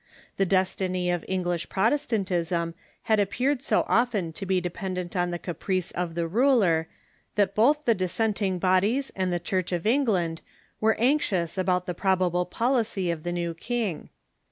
[0.37, 5.91] The destiny of English Protestantism had appeared so often to be dependent on the caprice
[5.91, 6.89] of the ruler, James I.
[7.43, 10.41] and ^^^^^| ,q^] ^^^^^ dissenting bodies and the Church of tn6 ruritsns ^ J England
[10.79, 14.09] were anxious about the probable policy of the new king.